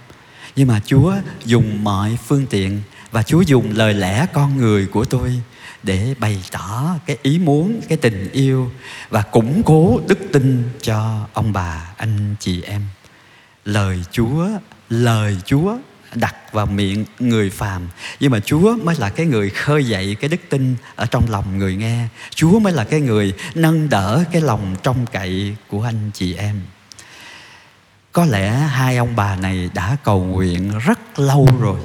Nhưng 0.57 0.69
mà 0.69 0.81
chúa 0.87 1.14
dùng 1.45 1.85
mọi 1.85 2.19
phương 2.26 2.47
tiện 2.47 2.81
và 3.11 3.23
chúa 3.23 3.40
dùng 3.40 3.73
lời 3.76 3.95
lẽ 3.95 4.26
con 4.33 4.57
người 4.57 4.87
của 4.87 5.05
tôi 5.05 5.40
để 5.83 6.14
bày 6.19 6.43
tỏ 6.50 6.97
cái 7.07 7.17
ý 7.23 7.38
muốn, 7.38 7.81
cái 7.88 7.99
tình 7.99 8.31
yêu 8.33 8.71
và 9.11 9.23
củng 9.23 9.62
cố 9.62 10.00
đức 10.09 10.19
tin 10.33 10.62
cho 10.83 11.26
ông 11.33 11.52
bà, 11.52 11.90
anh 11.97 12.35
chị 12.40 12.62
em 12.62 12.83
lời 13.68 14.04
chúa 14.12 14.48
lời 14.88 15.37
chúa 15.44 15.76
đặt 16.14 16.34
vào 16.52 16.66
miệng 16.66 17.04
người 17.18 17.50
phàm. 17.50 17.88
Nhưng 18.20 18.30
mà 18.32 18.40
Chúa 18.40 18.76
mới 18.84 18.96
là 18.98 19.10
cái 19.10 19.26
người 19.26 19.50
khơi 19.50 19.84
dậy 19.84 20.16
cái 20.20 20.28
đức 20.28 20.40
tin 20.48 20.76
ở 20.96 21.06
trong 21.06 21.30
lòng 21.30 21.58
người 21.58 21.76
nghe. 21.76 22.08
Chúa 22.30 22.58
mới 22.58 22.72
là 22.72 22.84
cái 22.84 23.00
người 23.00 23.34
nâng 23.54 23.88
đỡ 23.88 24.25
cái 24.32 24.42
lòng 24.42 24.76
trong 24.82 25.06
cậy 25.12 25.56
của 25.68 25.82
anh 25.82 26.10
chị 26.14 26.34
em. 26.34 26.60
Có 28.12 28.25
lẽ 28.25 28.50
hai 28.50 28.96
ông 28.96 29.16
bà 29.16 29.37
này 29.37 29.70
đã 29.75 29.96
cầu 30.04 30.25
nguyện 30.25 30.78
rất 30.78 31.18
lâu 31.18 31.48
rồi. 31.60 31.80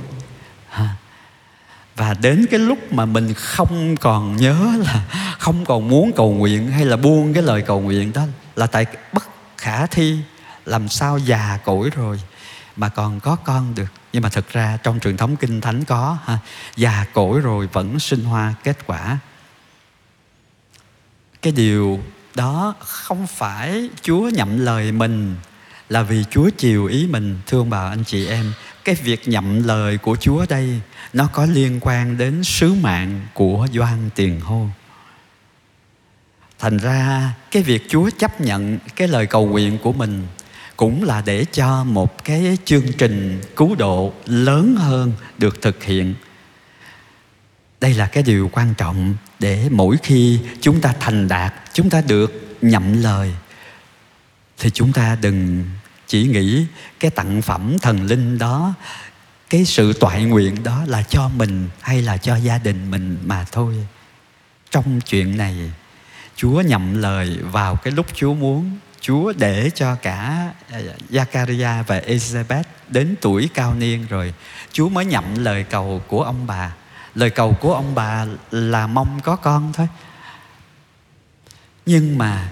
Và 1.96 2.14
đến 2.14 2.46
cái 2.52 2.60
lúc 2.60 2.94
mà 2.94 3.06
mình 3.06 3.34
không 3.34 3.98
còn 3.98 4.36
nhớ 4.36 4.70
là 4.86 5.06
không 5.40 5.66
còn 5.66 5.88
muốn 5.88 6.12
cầu 6.16 6.32
nguyện 6.32 6.72
hay 6.72 6.86
là 6.86 6.98
buông 6.98 7.34
cái 7.34 7.44
lời 7.44 7.62
cầu 7.62 7.82
nguyện 7.82 8.14
đó 8.14 8.26
là 8.56 8.68
tại 8.68 8.86
bất 9.14 9.24
khả 9.58 9.86
thi 9.86 10.18
làm 10.66 10.90
sao 10.90 11.18
già 11.18 11.60
cỗi 11.66 11.90
rồi 11.90 12.22
mà 12.76 12.90
còn 12.90 13.20
có 13.20 13.36
con 13.36 13.76
được? 13.76 13.92
Nhưng 14.14 14.24
mà 14.24 14.30
thực 14.30 14.54
ra 14.54 14.78
trong 14.84 15.00
truyền 15.00 15.18
thống 15.18 15.36
kinh 15.36 15.62
thánh 15.62 15.84
có 15.84 16.18
ha, 16.26 16.38
già 16.76 17.06
cỗi 17.14 17.40
rồi 17.40 17.68
vẫn 17.74 18.00
sinh 18.00 18.24
hoa 18.24 18.54
kết 18.64 18.78
quả. 18.88 19.18
Cái 21.42 21.54
điều 21.54 22.00
đó 22.36 22.76
không 22.80 23.28
phải 23.28 23.90
chúa 24.02 24.30
nhậm 24.30 24.60
lời 24.60 24.92
mình 24.92 25.36
là 25.90 26.02
vì 26.02 26.24
chúa 26.30 26.50
chiều 26.58 26.86
ý 26.86 27.08
mình 27.08 27.40
thương 27.48 27.70
bà 27.70 27.90
anh 27.90 28.04
chị 28.04 28.28
em. 28.28 28.54
Cái 28.84 28.96
việc 28.96 29.28
nhậm 29.28 29.64
lời 29.64 29.98
của 29.98 30.16
chúa 30.16 30.46
đây 30.50 30.82
nó 31.14 31.28
có 31.34 31.46
liên 31.46 31.80
quan 31.82 32.18
đến 32.18 32.44
sứ 32.44 32.74
mạng 32.74 33.22
của 33.34 33.68
doan 33.74 34.10
tiền 34.16 34.42
hô. 34.42 34.68
thành 36.60 36.78
ra 36.78 37.34
cái 37.52 37.64
việc 37.64 37.86
chúa 37.90 38.10
chấp 38.18 38.42
nhận 38.42 38.80
cái 38.96 39.08
lời 39.08 39.26
cầu 39.26 39.46
nguyện 39.46 39.78
của 39.84 39.94
mình 39.94 40.28
cũng 40.78 41.04
là 41.04 41.22
để 41.26 41.46
cho 41.52 41.84
một 41.84 42.24
cái 42.24 42.58
chương 42.66 42.94
trình 42.98 43.42
cứu 43.56 43.76
độ 43.76 44.14
lớn 44.26 44.76
hơn 44.76 45.14
được 45.38 45.62
thực 45.62 45.84
hiện. 45.84 46.14
Đây 47.82 47.94
là 47.94 48.06
cái 48.06 48.24
điều 48.24 48.50
quan 48.54 48.74
trọng 48.78 49.16
để 49.40 49.68
mỗi 49.72 49.98
khi 50.04 50.40
chúng 50.62 50.82
ta 50.82 50.94
thành 51.00 51.28
đạt, 51.28 51.54
chúng 51.74 51.90
ta 51.90 52.02
được 52.08 52.58
nhậm 52.62 53.02
lời, 53.02 53.32
thì 54.58 54.70
chúng 54.70 54.94
ta 54.94 55.18
đừng 55.22 55.64
chỉ 56.08 56.24
nghĩ 56.24 56.66
cái 57.00 57.12
tặng 57.12 57.42
phẩm 57.42 57.78
thần 57.82 58.04
linh 58.06 58.38
đó, 58.38 58.74
cái 59.50 59.66
sự 59.66 59.94
toại 59.94 60.24
nguyện 60.24 60.64
đó 60.64 60.84
là 60.88 61.04
cho 61.04 61.30
mình 61.30 61.70
hay 61.82 62.02
là 62.02 62.18
cho 62.18 62.36
gia 62.36 62.58
đình 62.58 62.92
mình 62.92 63.18
mà 63.26 63.46
thôi. 63.52 63.88
Trong 64.72 65.02
chuyện 65.02 65.38
này, 65.38 65.72
chúa 66.36 66.62
nhậm 66.62 67.02
lời 67.02 67.38
vào 67.42 67.76
cái 67.76 67.94
lúc 67.94 68.06
chúa 68.14 68.34
muốn. 68.34 68.78
Chúa 69.04 69.34
để 69.38 69.70
cho 69.76 69.96
cả 69.96 70.50
à, 70.70 70.80
Zakaria 71.10 71.84
và 71.84 72.00
Elizabeth 72.00 72.64
đến 72.90 73.16
tuổi 73.22 73.50
cao 73.54 73.74
niên 73.74 74.06
rồi. 74.10 74.34
Chúa 74.72 74.90
mới 74.90 75.06
nhậm 75.06 75.24
lời 75.44 75.66
cầu 75.70 76.02
của 76.08 76.24
ông 76.24 76.48
bà. 76.48 76.74
Lời 77.16 77.30
cầu 77.30 77.58
của 77.62 77.74
ông 77.74 77.96
bà 77.96 78.26
là 78.52 78.88
mong 78.88 79.20
có 79.24 79.36
con 79.36 79.74
thôi. 79.74 79.88
Nhưng 81.86 82.18
mà 82.18 82.52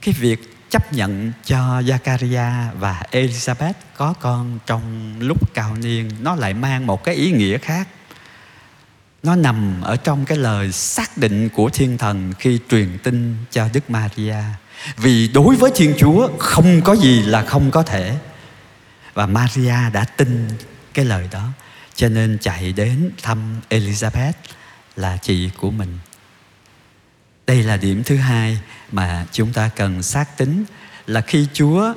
cái 0.00 0.14
việc 0.18 0.70
chấp 0.70 0.92
nhận 0.92 1.32
cho 1.44 1.80
Zakaria 1.80 2.70
và 2.78 3.02
Elizabeth 3.10 3.72
có 3.96 4.14
con 4.20 4.58
trong 4.66 5.14
lúc 5.18 5.54
cao 5.54 5.76
niên, 5.76 6.10
Nó 6.20 6.34
lại 6.34 6.54
mang 6.54 6.86
một 6.86 7.04
cái 7.04 7.14
ý 7.14 7.32
nghĩa 7.32 7.58
khác. 7.58 7.88
Nó 9.22 9.36
nằm 9.36 9.82
ở 9.82 9.96
trong 9.96 10.24
cái 10.24 10.38
lời 10.38 10.72
xác 10.72 11.18
định 11.18 11.48
của 11.48 11.70
thiên 11.72 11.98
thần 11.98 12.32
khi 12.38 12.58
truyền 12.68 12.98
tin 13.02 13.36
cho 13.50 13.68
Đức 13.72 13.90
Maria 13.90 14.34
vì 14.96 15.28
đối 15.28 15.56
với 15.56 15.70
Thiên 15.74 15.94
Chúa 15.98 16.28
không 16.38 16.80
có 16.84 16.92
gì 16.92 17.22
là 17.22 17.42
không 17.42 17.70
có 17.70 17.82
thể. 17.82 18.18
Và 19.14 19.26
Maria 19.26 19.90
đã 19.92 20.04
tin 20.04 20.48
cái 20.94 21.04
lời 21.04 21.28
đó 21.32 21.48
cho 21.94 22.08
nên 22.08 22.38
chạy 22.40 22.72
đến 22.72 23.10
thăm 23.22 23.60
Elizabeth 23.70 24.32
là 24.96 25.16
chị 25.16 25.50
của 25.56 25.70
mình. 25.70 25.98
Đây 27.46 27.62
là 27.62 27.76
điểm 27.76 28.02
thứ 28.04 28.16
hai 28.16 28.58
mà 28.92 29.26
chúng 29.32 29.52
ta 29.52 29.70
cần 29.76 30.02
xác 30.02 30.36
tính 30.36 30.64
là 31.06 31.20
khi 31.20 31.46
Chúa 31.52 31.94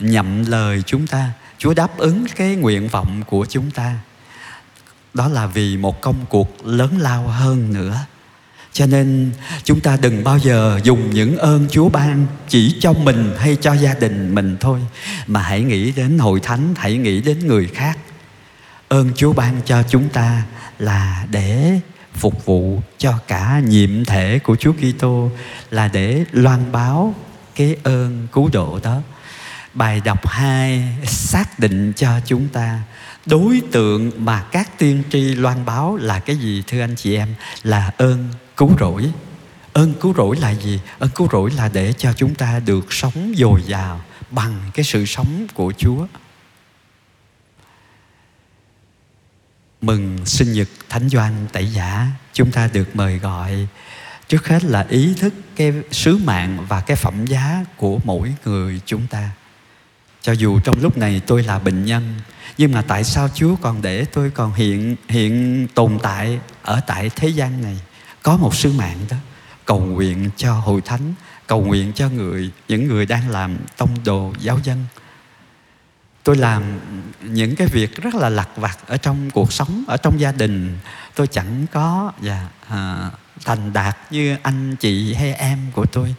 nhậm 0.00 0.44
lời 0.44 0.82
chúng 0.86 1.06
ta, 1.06 1.30
Chúa 1.58 1.74
đáp 1.74 1.98
ứng 1.98 2.26
cái 2.36 2.56
nguyện 2.56 2.88
vọng 2.88 3.22
của 3.26 3.46
chúng 3.48 3.70
ta. 3.70 3.94
Đó 5.14 5.28
là 5.28 5.46
vì 5.46 5.76
một 5.76 6.00
công 6.00 6.26
cuộc 6.28 6.66
lớn 6.66 6.98
lao 6.98 7.28
hơn 7.28 7.72
nữa 7.72 7.98
cho 8.78 8.86
nên 8.86 9.30
chúng 9.64 9.80
ta 9.80 9.98
đừng 10.02 10.24
bao 10.24 10.38
giờ 10.38 10.80
dùng 10.84 11.10
những 11.10 11.38
ơn 11.38 11.66
Chúa 11.70 11.88
ban 11.88 12.26
chỉ 12.48 12.76
cho 12.80 12.92
mình 12.92 13.34
hay 13.38 13.56
cho 13.56 13.74
gia 13.74 13.94
đình 13.94 14.34
mình 14.34 14.56
thôi 14.60 14.80
mà 15.26 15.42
hãy 15.42 15.62
nghĩ 15.62 15.92
đến 15.92 16.18
hội 16.18 16.40
thánh, 16.40 16.74
hãy 16.76 16.96
nghĩ 16.96 17.20
đến 17.20 17.46
người 17.46 17.66
khác. 17.66 17.98
Ơn 18.88 19.10
Chúa 19.16 19.32
ban 19.32 19.60
cho 19.64 19.82
chúng 19.82 20.08
ta 20.08 20.42
là 20.78 21.26
để 21.30 21.80
phục 22.14 22.44
vụ 22.44 22.80
cho 22.98 23.18
cả 23.28 23.60
nhiệm 23.66 24.04
thể 24.04 24.38
của 24.38 24.56
Chúa 24.56 24.72
Kitô 24.72 25.30
là 25.70 25.88
để 25.88 26.24
loan 26.32 26.72
báo 26.72 27.14
cái 27.54 27.76
ơn 27.82 28.26
cứu 28.32 28.50
độ 28.52 28.80
đó. 28.82 29.00
Bài 29.74 30.00
đọc 30.04 30.26
2 30.26 30.84
xác 31.04 31.58
định 31.58 31.92
cho 31.96 32.20
chúng 32.26 32.48
ta 32.48 32.82
đối 33.26 33.62
tượng 33.72 34.12
mà 34.24 34.42
các 34.42 34.78
tiên 34.78 35.02
tri 35.10 35.20
loan 35.34 35.64
báo 35.64 35.96
là 35.96 36.18
cái 36.18 36.36
gì 36.36 36.62
thưa 36.66 36.80
anh 36.80 36.96
chị 36.96 37.16
em 37.16 37.28
là 37.62 37.90
ơn 37.96 38.28
cứu 38.58 38.70
rỗi. 38.80 39.12
Ơn 39.72 39.94
cứu 40.00 40.14
rỗi 40.16 40.36
là 40.36 40.50
gì? 40.50 40.80
Ơn 40.98 41.10
cứu 41.14 41.28
rỗi 41.32 41.50
là 41.50 41.68
để 41.68 41.92
cho 41.92 42.12
chúng 42.12 42.34
ta 42.34 42.60
được 42.60 42.92
sống 42.92 43.32
dồi 43.36 43.62
dào 43.66 44.00
bằng 44.30 44.70
cái 44.74 44.84
sự 44.84 45.06
sống 45.06 45.46
của 45.54 45.72
chúa. 45.78 46.06
Mừng 49.80 50.26
sinh 50.26 50.52
nhật 50.52 50.68
thánh 50.88 51.08
doan 51.08 51.46
tẩy 51.52 51.66
giả, 51.66 52.06
chúng 52.32 52.50
ta 52.50 52.70
được 52.72 52.96
mời 52.96 53.18
gọi. 53.18 53.68
Trước 54.28 54.48
hết 54.48 54.64
là 54.64 54.86
ý 54.88 55.14
thức 55.14 55.34
cái 55.56 55.72
sứ 55.90 56.16
mạng 56.16 56.66
và 56.68 56.80
cái 56.80 56.96
phẩm 56.96 57.26
giá 57.26 57.64
của 57.76 57.98
mỗi 58.04 58.34
người 58.44 58.80
chúng 58.86 59.06
ta. 59.06 59.30
Cho 60.22 60.32
dù 60.32 60.60
trong 60.60 60.82
lúc 60.82 60.98
này 60.98 61.20
tôi 61.26 61.42
là 61.42 61.58
bệnh 61.58 61.84
nhân, 61.84 62.14
nhưng 62.58 62.72
mà 62.72 62.82
tại 62.82 63.04
sao 63.04 63.28
chúa 63.34 63.56
còn 63.56 63.82
để 63.82 64.04
tôi 64.04 64.30
còn 64.30 64.54
hiện 64.54 64.96
hiện 65.08 65.66
tồn 65.74 65.98
tại 66.02 66.40
ở 66.62 66.80
tại 66.86 67.10
thế 67.16 67.28
gian 67.28 67.62
này? 67.62 67.78
Có 68.28 68.36
một 68.36 68.54
sứ 68.54 68.72
mạng 68.72 68.98
đó. 69.10 69.16
Cầu 69.64 69.80
nguyện 69.80 70.30
cho 70.36 70.52
hội 70.54 70.80
thánh 70.80 71.14
cầu 71.46 71.60
nguyện 71.60 71.92
cho 71.92 72.08
người 72.08 72.50
những 72.68 72.88
người 72.88 73.06
đang 73.06 73.30
làm 73.30 73.56
tông 73.76 74.04
đồ 74.04 74.32
giáo 74.40 74.58
dân. 74.64 74.84
Tôi 76.22 76.36
làm 76.36 76.62
những 77.22 77.56
cái 77.56 77.66
việc 77.66 78.02
rất 78.02 78.14
là 78.14 78.28
lặt 78.28 78.48
vặt 78.56 78.78
ở 78.86 78.96
trong 78.96 79.30
cuộc 79.30 79.52
sống 79.52 79.84
ở 79.88 79.96
trong 79.96 80.20
gia 80.20 80.32
đình. 80.32 80.78
Tôi 81.14 81.26
chẳng 81.26 81.66
có 81.72 82.12
và 82.18 82.48
à, 82.68 83.10
thành 83.44 83.72
đạt 83.72 83.96
như 84.10 84.36
anh 84.42 84.76
chị 84.76 85.14
hay 85.14 85.32
em 85.32 85.58
của 85.72 85.86
tôi. 85.86 86.14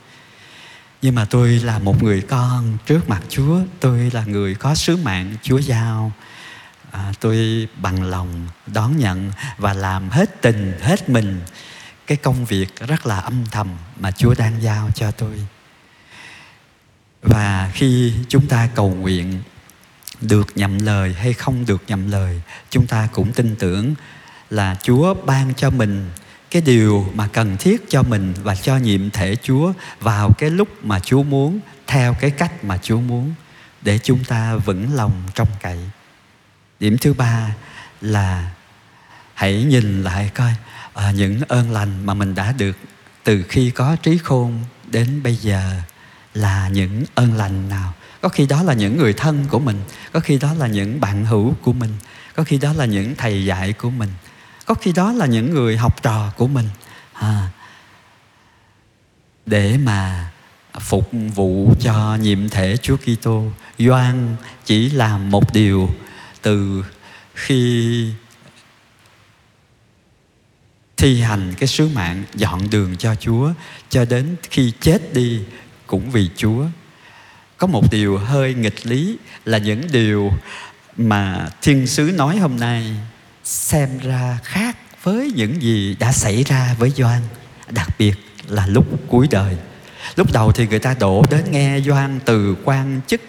Nhưng 1.01 1.15
mà 1.15 1.25
tôi 1.25 1.49
là 1.49 1.79
một 1.79 2.03
người 2.03 2.21
con 2.21 2.77
trước 2.85 3.09
mặt 3.09 3.21
chúa. 3.29 3.59
Tôi 3.79 4.11
là 4.13 4.25
người 4.25 4.55
có 4.55 4.75
sứ 4.75 4.97
mạng 4.97 5.35
chúa 5.43 5.57
giao. 5.57 6.11
À, 6.91 7.13
tôi 7.19 7.67
bằng 7.81 8.03
lòng 8.03 8.47
đón 8.67 8.97
nhận 8.97 9.31
và 9.57 9.73
làm 9.73 10.09
hết 10.09 10.41
tình 10.41 10.73
hết 10.81 11.09
mình 11.09 11.41
cái 12.09 12.17
công 12.17 12.45
việc 12.45 12.79
rất 12.87 13.05
là 13.05 13.19
âm 13.19 13.45
thầm 13.51 13.69
mà 13.99 14.11
Chúa 14.11 14.33
đang 14.37 14.61
giao 14.61 14.89
cho 14.95 15.11
tôi. 15.11 15.45
Và 17.21 17.71
khi 17.73 18.13
chúng 18.29 18.47
ta 18.47 18.69
cầu 18.75 18.89
nguyện 18.89 19.41
được 20.21 20.47
nhậm 20.55 20.79
lời 20.79 21.13
hay 21.13 21.33
không 21.33 21.65
được 21.65 21.83
nhậm 21.87 22.11
lời, 22.11 22.41
chúng 22.69 22.87
ta 22.87 23.07
cũng 23.13 23.33
tin 23.33 23.55
tưởng 23.55 23.93
là 24.49 24.75
Chúa 24.83 25.13
ban 25.13 25.53
cho 25.53 25.69
mình 25.69 26.09
cái 26.51 26.61
điều 26.61 27.11
mà 27.13 27.27
cần 27.27 27.57
thiết 27.57 27.89
cho 27.89 28.03
mình 28.03 28.33
và 28.43 28.55
cho 28.55 28.77
nhiệm 28.77 29.09
thể 29.09 29.35
Chúa 29.43 29.73
vào 29.99 30.31
cái 30.37 30.49
lúc 30.49 30.85
mà 30.85 30.99
Chúa 30.99 31.23
muốn 31.23 31.59
theo 31.87 32.13
cái 32.13 32.31
cách 32.31 32.63
mà 32.63 32.77
Chúa 32.77 32.99
muốn 32.99 33.33
để 33.81 33.99
chúng 34.03 34.23
ta 34.23 34.55
vững 34.55 34.95
lòng 34.95 35.13
trong 35.35 35.47
cậy. 35.61 35.79
Điểm 36.79 36.97
thứ 36.97 37.13
ba 37.13 37.55
là 38.01 38.51
hãy 39.33 39.63
nhìn 39.63 40.03
lại 40.03 40.31
coi 40.35 40.53
à, 40.93 41.11
những 41.11 41.41
ơn 41.47 41.71
lành 41.71 42.05
mà 42.05 42.13
mình 42.13 42.35
đã 42.35 42.51
được 42.51 42.77
từ 43.23 43.43
khi 43.43 43.71
có 43.71 43.95
trí 43.95 44.17
khôn 44.17 44.59
đến 44.91 45.23
bây 45.23 45.35
giờ 45.35 45.81
là 46.33 46.69
những 46.69 47.03
ơn 47.15 47.33
lành 47.33 47.69
nào 47.69 47.93
có 48.21 48.29
khi 48.29 48.45
đó 48.45 48.63
là 48.63 48.73
những 48.73 48.97
người 48.97 49.13
thân 49.13 49.45
của 49.49 49.59
mình 49.59 49.77
có 50.11 50.19
khi 50.19 50.37
đó 50.37 50.53
là 50.53 50.67
những 50.67 50.99
bạn 50.99 51.25
hữu 51.25 51.53
của 51.61 51.73
mình 51.73 51.93
có 52.35 52.43
khi 52.43 52.57
đó 52.57 52.73
là 52.73 52.85
những 52.85 53.15
thầy 53.15 53.45
dạy 53.45 53.73
của 53.73 53.89
mình 53.89 54.09
có 54.65 54.73
khi 54.73 54.91
đó 54.91 55.13
là 55.13 55.25
những 55.25 55.53
người 55.53 55.77
học 55.77 56.03
trò 56.03 56.31
của 56.37 56.47
mình 56.47 56.69
à, 57.13 57.49
để 59.45 59.77
mà 59.77 60.31
phục 60.79 61.09
vụ 61.35 61.73
cho 61.79 62.17
nhiệm 62.21 62.49
thể 62.49 62.77
Chúa 62.77 62.97
Kitô. 62.97 63.43
doan 63.79 64.35
chỉ 64.65 64.89
làm 64.89 65.31
một 65.31 65.53
điều 65.53 65.89
từ 66.41 66.85
khi 67.35 68.13
thi 70.99 71.21
hành 71.21 71.53
cái 71.57 71.67
sứ 71.67 71.87
mạng, 71.87 72.23
dọn 72.35 72.69
đường 72.69 72.95
cho 72.97 73.15
Chúa, 73.15 73.51
cho 73.89 74.05
đến 74.05 74.35
khi 74.49 74.73
chết 74.81 75.13
đi 75.13 75.39
cũng 75.87 76.11
vì 76.11 76.29
Chúa. 76.35 76.65
Có 77.57 77.67
một 77.67 77.91
điều 77.91 78.17
hơi 78.17 78.53
nghịch 78.53 78.85
lý 78.85 79.17
là 79.45 79.57
những 79.57 79.81
điều 79.91 80.31
mà 80.97 81.49
thiên 81.61 81.87
sứ 81.87 82.11
nói 82.15 82.37
hôm 82.37 82.59
nay 82.59 82.95
xem 83.43 83.89
ra 83.99 84.37
khác 84.43 84.77
với 85.03 85.31
những 85.35 85.61
gì 85.61 85.95
đã 85.99 86.11
xảy 86.11 86.43
ra 86.43 86.75
với 86.79 86.89
Doan 86.89 87.21
đặc 87.69 87.89
biệt 87.99 88.13
là 88.47 88.67
lúc 88.67 88.85
cuối 89.07 89.27
đời. 89.31 89.57
Lúc 90.15 90.33
đầu 90.33 90.51
thì 90.51 90.67
người 90.67 90.79
ta 90.79 90.95
đổ 90.99 91.25
đến 91.31 91.43
nghe 91.51 91.81
Doan 91.81 92.19
từ 92.25 92.55
quan 92.63 93.01
chức 93.07 93.21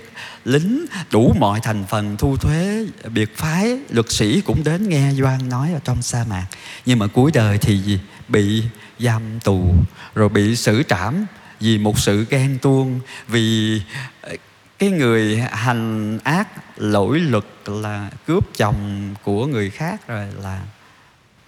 lính 0.44 0.86
đủ 1.10 1.34
mọi 1.38 1.60
thành 1.62 1.84
phần 1.88 2.16
thu 2.16 2.36
thuế, 2.36 2.86
biệt 3.14 3.36
phái, 3.36 3.78
luật 3.90 4.10
sĩ 4.10 4.40
cũng 4.40 4.64
đến 4.64 4.88
nghe 4.88 5.12
doan 5.12 5.48
nói 5.48 5.72
ở 5.72 5.80
trong 5.84 6.02
sa 6.02 6.24
mạc. 6.30 6.46
Nhưng 6.86 6.98
mà 6.98 7.06
cuối 7.06 7.30
đời 7.34 7.58
thì 7.58 7.98
bị 8.28 8.62
giam 8.98 9.40
tù, 9.44 9.74
rồi 10.14 10.28
bị 10.28 10.56
xử 10.56 10.82
trảm 10.82 11.26
vì 11.60 11.78
một 11.78 11.98
sự 11.98 12.26
ghen 12.30 12.58
tuông, 12.62 13.00
vì 13.28 13.80
ờ, 14.20 14.36
cái 14.78 14.90
người 14.90 15.36
hành 15.52 16.18
ác 16.24 16.48
lỗi 16.76 17.18
luật 17.18 17.44
là 17.66 18.10
cướp 18.26 18.44
chồng 18.56 19.14
của 19.22 19.46
người 19.46 19.70
khác 19.70 20.08
rồi 20.08 20.26
là, 20.42 20.60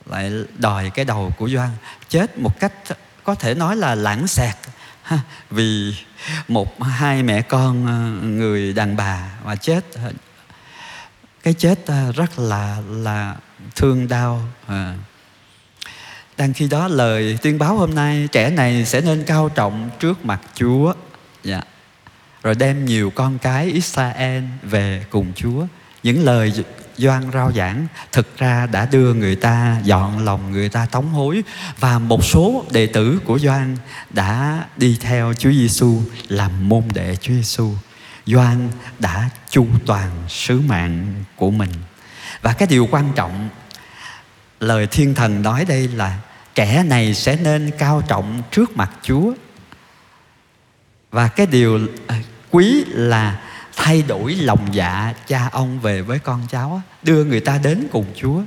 lại 0.07 0.33
đòi 0.59 0.91
cái 0.91 1.05
đầu 1.05 1.33
của 1.39 1.49
Doan. 1.49 1.71
Chết 2.09 2.39
một 2.39 2.61
cách 2.61 2.73
có 3.25 3.35
thể 3.35 3.55
nói 3.55 3.77
là 3.77 3.95
lãng 3.95 4.27
xẹt. 4.27 4.55
vì 5.51 5.95
một, 6.49 6.83
hai 6.83 7.23
mẹ 7.23 7.43
con 7.43 7.87
ờ, 7.87 8.27
người 8.27 8.73
đàn 8.73 8.97
bà 8.97 9.31
mà 9.45 9.57
chết. 9.57 9.85
Cái 11.43 11.55
chết 11.55 11.87
ờ, 11.87 12.13
rất 12.13 12.39
là 12.39 12.79
là 12.91 13.37
thương 13.77 14.09
đau. 14.09 14.43
À. 14.67 14.95
đang 16.37 16.53
khi 16.53 16.69
đó 16.69 16.89
lời 16.89 17.39
tuyên 17.43 17.59
báo 17.59 17.77
hôm 17.77 17.95
nay, 17.95 18.29
trẻ 18.33 18.51
này 18.51 18.85
sẽ 18.85 19.01
nên 19.01 19.25
cao 19.25 19.49
trọng 19.49 19.91
trước 20.01 20.25
mặt 20.25 20.41
Chúa. 20.55 20.95
Dạ. 21.45 21.61
Rồi 22.43 22.55
đem 22.55 22.85
nhiều 22.85 23.13
con 23.15 23.39
cái 23.39 23.67
Israel 23.67 24.45
về 24.63 25.05
cùng 25.11 25.33
Chúa. 25.37 25.67
Những 26.03 26.25
lời 26.25 26.53
Doan 26.99 27.31
rao 27.33 27.53
giảng, 27.53 27.87
thực 28.13 28.39
ra 28.39 28.67
đã 28.67 28.87
đưa 28.87 29.15
người 29.15 29.37
ta, 29.37 29.77
dọn 29.85 30.25
lòng 30.25 30.53
người 30.53 30.69
ta 30.69 30.87
tống 30.87 31.09
hối 31.09 31.43
và 31.81 31.99
một 31.99 32.25
số 32.25 32.65
đệ 32.71 32.87
tử 32.87 33.21
của 33.25 33.39
Doan 33.39 33.77
đã 34.11 34.65
đi 34.77 34.99
theo 35.01 35.33
Chúa 35.39 35.53
Giêsu 35.53 36.03
làm 36.29 36.69
môn 36.69 36.83
đệ 36.95 37.17
Chúa 37.17 37.35
Giêsu. 37.35 37.71
Doan 38.27 38.69
đã 38.99 39.31
chu 39.51 39.67
toàn 39.87 40.11
sứ 40.29 40.61
mạng 40.61 41.25
của 41.37 41.51
mình. 41.51 41.71
Và 42.43 42.53
cái 42.53 42.69
điều 42.69 42.89
quan 42.91 43.13
trọng, 43.15 43.49
lời 44.61 44.87
thiên 44.87 45.15
thần 45.15 45.43
nói 45.43 45.65
đây 45.65 45.89
là 45.89 46.19
kẻ 46.55 46.85
này 46.87 47.15
sẽ 47.15 47.37
nên 47.37 47.71
cao 47.79 48.03
trọng 48.09 48.43
trước 48.51 48.77
mặt 48.77 48.91
Chúa. 49.03 49.33
Và 51.11 51.29
cái 51.29 51.47
điều 51.47 51.81
à, 52.07 52.17
quý 52.51 52.85
là 52.89 53.41
thay 53.77 54.03
đổi 54.03 54.35
lòng 54.35 54.69
dạ 54.73 55.15
cha 55.27 55.49
ông 55.53 55.81
về 55.81 56.03
với 56.03 56.19
con 56.19 56.47
cháu 56.51 56.83
đưa 57.03 57.25
người 57.25 57.41
ta 57.41 57.59
đến 57.59 57.89
cùng 57.93 58.07
Chúa. 58.17 58.43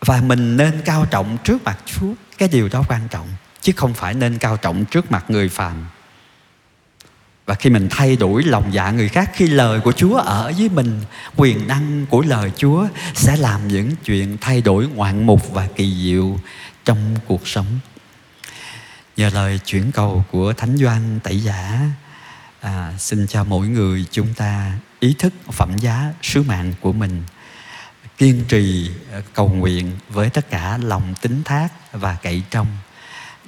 Và 0.00 0.20
mình 0.20 0.56
nên 0.56 0.82
cao 0.84 1.06
trọng 1.10 1.38
trước 1.44 1.64
mặt 1.64 1.78
Chúa. 1.86 2.12
Cái 2.38 2.48
điều 2.48 2.68
đó 2.68 2.84
quan 2.88 3.08
trọng, 3.10 3.28
chứ 3.60 3.72
không 3.76 3.94
phải 3.94 4.14
nên 4.14 4.38
cao 4.38 4.56
trọng 4.56 4.84
trước 4.84 5.12
mặt 5.12 5.24
người 5.28 5.48
phàm. 5.48 5.86
Và 7.46 7.54
khi 7.54 7.70
mình 7.70 7.88
thay 7.90 8.16
đổi 8.16 8.42
lòng 8.42 8.74
dạ 8.74 8.90
người 8.90 9.08
khác, 9.08 9.30
khi 9.34 9.46
lời 9.46 9.80
của 9.80 9.92
Chúa 9.92 10.16
ở 10.16 10.52
với 10.58 10.68
mình, 10.68 11.00
quyền 11.36 11.68
năng 11.68 12.06
của 12.06 12.22
lời 12.22 12.52
Chúa 12.56 12.86
sẽ 13.14 13.36
làm 13.36 13.68
những 13.68 13.96
chuyện 14.04 14.36
thay 14.40 14.60
đổi 14.60 14.88
ngoạn 14.88 15.26
mục 15.26 15.50
và 15.52 15.68
kỳ 15.76 16.04
diệu 16.04 16.38
trong 16.84 17.16
cuộc 17.26 17.48
sống. 17.48 17.66
Nhờ 19.16 19.30
lời 19.34 19.60
chuyển 19.64 19.92
cầu 19.92 20.24
của 20.30 20.52
Thánh 20.52 20.76
Doan 20.76 21.20
Tẩy 21.22 21.40
Giả 21.40 21.80
à, 22.60 22.92
xin 22.98 23.26
cho 23.26 23.44
mỗi 23.44 23.68
người 23.68 24.04
chúng 24.10 24.34
ta 24.34 24.72
ý 25.00 25.14
thức 25.18 25.32
phẩm 25.52 25.78
giá 25.78 26.12
sứ 26.22 26.42
mạng 26.42 26.72
của 26.80 26.92
mình 26.92 27.22
kiên 28.18 28.44
trì 28.48 28.90
ờ, 29.12 29.22
cầu 29.34 29.48
nguyện 29.48 29.90
với 30.08 30.30
tất 30.30 30.50
cả 30.50 30.78
lòng 30.82 31.14
tín 31.22 31.42
thác 31.44 31.68
và 31.92 32.16
cậy 32.22 32.42
trông 32.50 32.66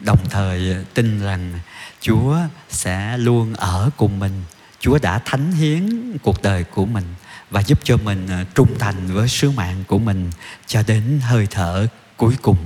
đồng 0.05 0.29
thời 0.31 0.73
ờ, 0.73 0.85
tin 0.95 1.21
rằng 1.21 1.53
chúa 2.01 2.37
sẽ 2.69 3.19
luôn 3.19 3.55
ở 3.55 3.91
cùng 3.97 4.19
mình. 4.19 4.43
Chúa 4.81 4.99
đã 4.99 5.19
thánh 5.25 5.53
hiến 5.53 6.13
cuộc 6.23 6.43
đời 6.43 6.65
của 6.65 6.87
mình 6.87 7.05
và 7.51 7.63
giúp 7.63 7.79
cho 7.85 7.97
mình 7.97 8.27
ờ, 8.29 8.45
trung 8.55 8.79
thành 8.79 9.07
với 9.07 9.29
sứ 9.29 9.51
mạng 9.51 9.85
của 9.87 9.99
mình 9.99 10.31
cho 10.67 10.83
đến 10.87 11.21
hơi 11.23 11.47
thở 11.51 11.87
cuối 12.17 12.35
cùng. 12.43 12.57